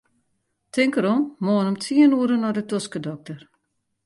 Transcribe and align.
Tink 0.73 0.97
derom, 0.99 1.21
moarn 1.45 1.69
om 1.73 1.77
tsien 1.83 2.15
oere 2.21 2.35
nei 2.39 2.53
de 2.57 2.63
toskedokter. 2.71 3.39